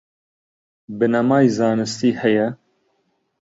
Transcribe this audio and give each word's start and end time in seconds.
بنەمای 0.99 1.47
زانستی 1.57 2.13
هەیە؟ 2.21 2.47